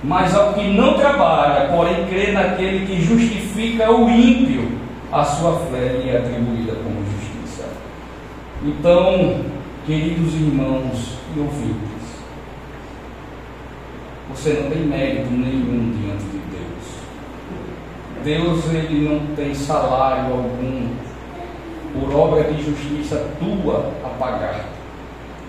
[0.03, 4.73] Mas ao que não trabalha, porém crê naquele que justifica o ímpio,
[5.11, 7.69] a sua fé lhe é atribuída como justiça.
[8.63, 9.41] Então,
[9.87, 11.95] queridos irmãos e ouvintes,
[14.29, 16.34] você não tem mérito nenhum diante de
[18.25, 18.65] Deus.
[18.73, 20.89] Ele não tem salário algum
[21.93, 24.65] por obra de justiça tua a pagar.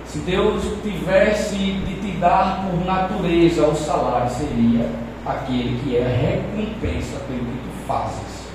[0.06, 4.88] Se Deus tivesse de te dar por natureza o salário, seria
[5.26, 8.46] aquele que é a recompensa pelo que tu fazes.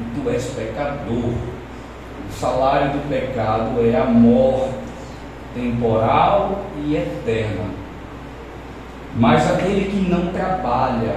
[0.00, 1.32] E tu és pecador.
[2.30, 4.74] O salário do pecado é a morte
[5.54, 7.82] temporal e eterna
[9.14, 11.16] mas aquele que não trabalha,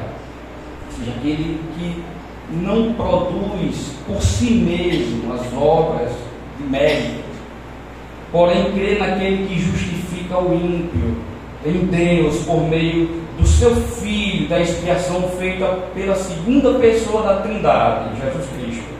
[0.90, 2.04] seja, aquele que
[2.52, 6.12] não produz por si mesmo as obras
[6.58, 7.24] de mérito,
[8.32, 11.18] porém crê naquele que justifica o ímpio,
[11.66, 15.66] em Deus, por meio do seu Filho, da expiação feita
[15.96, 18.96] pela segunda pessoa da Trindade, Jesus Cristo.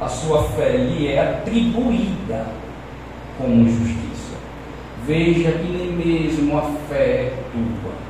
[0.00, 2.46] A sua fé lhe é atribuída
[3.38, 4.34] como justiça.
[5.06, 8.06] Veja que nem mesmo a fé tua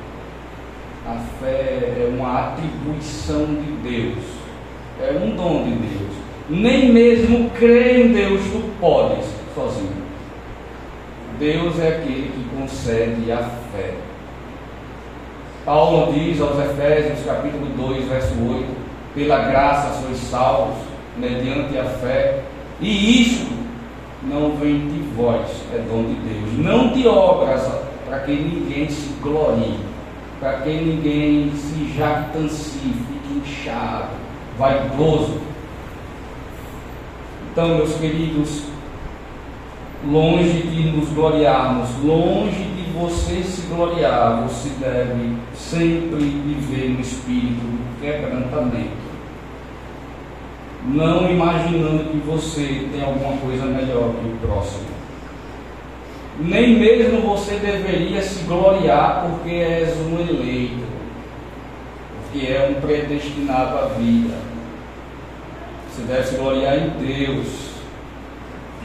[1.07, 4.25] a fé é uma atribuição de Deus,
[5.01, 6.13] é um dom de Deus.
[6.49, 10.07] Nem mesmo crer em Deus tu podes sozinho.
[11.39, 13.37] Deus é aquele que concede a
[13.71, 13.93] fé.
[15.65, 18.65] Paulo diz aos Efésios, capítulo 2, verso 8:
[19.13, 20.77] Pela graça sois salvos,
[21.17, 22.39] mediante a fé,
[22.79, 23.47] e isso
[24.23, 27.69] não vem de vós, é dom de Deus, não de obras,
[28.05, 29.77] para que ninguém se glorie
[30.39, 34.09] para que ninguém se jactancie, fique inchado,
[34.57, 35.39] vaidoso.
[37.51, 38.63] Então, meus queridos,
[40.05, 47.61] longe de nos gloriarmos, longe de você se gloriar, você deve sempre viver no espírito
[47.61, 49.07] do quebrantamento.
[50.85, 54.97] Não imaginando que você tem alguma coisa melhor que o próximo
[56.39, 60.83] nem mesmo você deveria se gloriar porque és um eleito,
[62.37, 64.35] porque é um predestinado à vida.
[65.89, 67.47] Você deve se gloriar em Deus,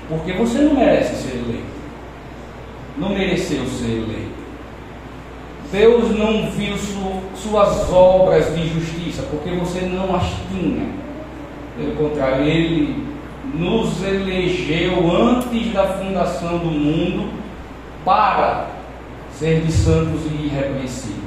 [0.08, 1.66] porque você não merece ser eleito,
[2.96, 4.42] não mereceu ser eleito.
[5.70, 10.86] Deus não viu su, suas obras de justiça, porque você não as tinha.
[11.76, 13.06] Pelo contrário, Ele
[13.54, 17.30] nos elegeu antes da fundação do mundo
[18.04, 18.68] para
[19.32, 21.21] ser de santos e irrepreensíveis.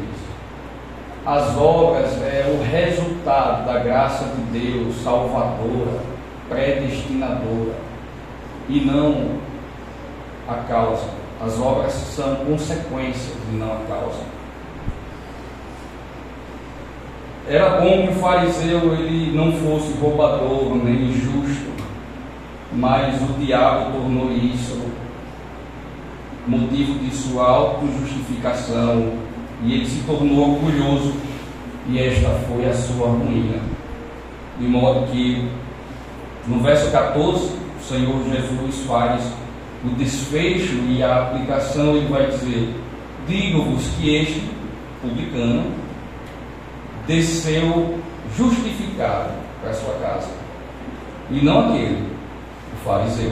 [1.26, 6.00] As obras é o resultado da graça de Deus, salvadora,
[6.48, 7.74] predestinadora,
[8.70, 9.40] e não
[10.48, 11.10] a causa.
[11.44, 14.22] As obras são consequências e não a causa.
[17.48, 21.72] Era bom que o fariseu ele não fosse roubador nem injusto,
[22.72, 24.80] mas o diabo tornou isso
[26.48, 29.25] motivo de sua autojustificação,
[29.64, 31.14] e ele se tornou orgulhoso,
[31.88, 33.60] e esta foi a sua ruína.
[34.60, 35.48] De modo que,
[36.48, 39.22] no verso 14, o Senhor Jesus faz
[39.84, 42.74] o desfecho e a aplicação, ele vai dizer:
[43.28, 44.44] Digo-vos que este
[45.02, 45.72] publicano
[47.08, 48.00] desceu
[48.36, 49.32] justificado
[49.62, 50.30] para a sua casa,
[51.30, 52.04] e não aquele,
[52.74, 53.32] o fariseu.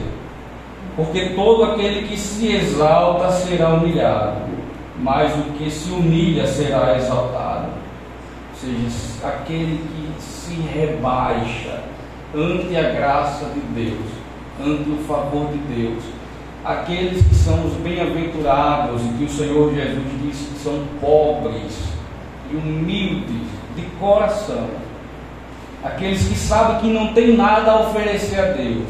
[0.95, 4.41] Porque todo aquele que se exalta será humilhado,
[5.03, 7.67] mas o que se humilha será exaltado.
[8.53, 11.83] Ou seja, aquele que se rebaixa
[12.33, 14.05] ante a graça de Deus,
[14.59, 16.03] ante o favor de Deus,
[16.63, 21.77] aqueles que são os bem-aventurados e que o Senhor Jesus disse que são pobres
[22.49, 24.69] e humildes de coração,
[25.83, 28.87] aqueles que sabem que não tem nada a oferecer a Deus,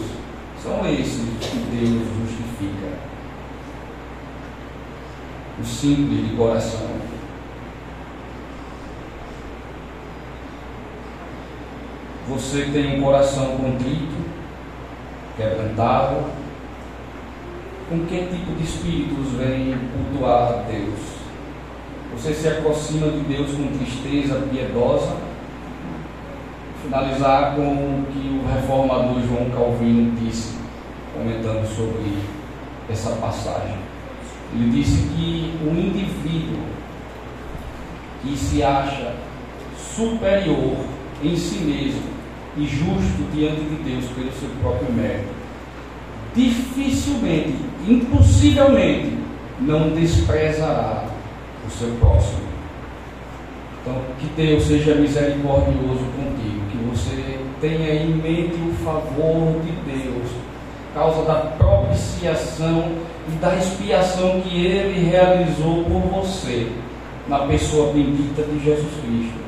[0.61, 2.93] são esses que Deus justifica.
[5.63, 6.89] O simples de coração.
[12.27, 14.13] Você tem um coração contrito,
[15.37, 16.17] quebrantado.
[17.89, 20.99] Com que tipo de espíritos vem cultuar Deus?
[22.11, 25.15] Você se aproxima de Deus com tristeza piedosa,
[26.83, 30.57] finalizar com o que o reformador João Calvino disse,
[31.13, 32.17] comentando sobre
[32.89, 33.92] essa passagem.
[34.55, 36.59] Ele disse que o indivíduo
[38.21, 39.15] que se acha
[39.95, 40.77] superior
[41.23, 42.13] em si mesmo
[42.55, 45.33] e justo diante de Deus pelo seu próprio mérito,
[46.35, 47.55] dificilmente,
[47.87, 49.17] impossivelmente,
[49.59, 51.05] não desprezará
[51.65, 52.43] o seu próximo.
[53.81, 60.29] Então, que Deus seja misericordioso contigo, que você tenha em mente o favor de Deus,
[60.93, 62.91] causa da propiciação
[63.27, 66.67] e da expiação que Ele realizou por você,
[67.27, 69.43] na pessoa bendita de Jesus Cristo.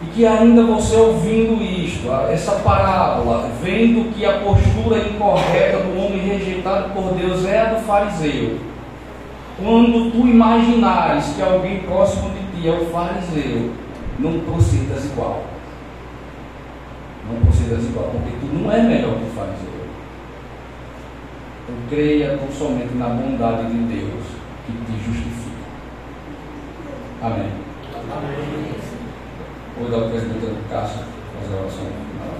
[0.00, 6.20] E que ainda você ouvindo isto, essa parábola, vendo que a postura incorreta do homem
[6.20, 8.58] rejeitado por Deus é a do fariseu,
[9.60, 13.72] quando tu imaginares que alguém próximo de ti é o fariseu,
[14.20, 15.42] não procedas igual.
[17.28, 19.77] Não procedas igual, porque tu não é melhor que o fariseu.
[21.90, 24.24] Creia tão somente na bondade de Deus
[24.66, 25.56] que te justifica.
[27.22, 27.50] Amém.
[28.10, 28.74] Amém.
[29.78, 31.04] Vou dar o presbítero Cássio
[31.40, 32.34] fazer a oração final.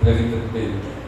[0.00, 0.99] Presbítero Pedro.